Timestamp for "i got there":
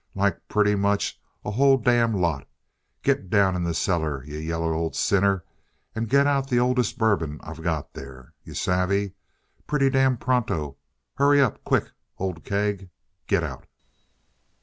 7.43-8.33